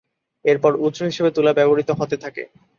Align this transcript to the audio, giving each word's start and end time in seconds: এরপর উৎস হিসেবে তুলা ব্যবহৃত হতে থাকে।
এরপর 0.45 0.71
উৎস 0.85 0.99
হিসেবে 1.09 1.29
তুলা 1.35 1.51
ব্যবহৃত 1.57 1.89
হতে 1.99 2.15
থাকে। 2.23 2.43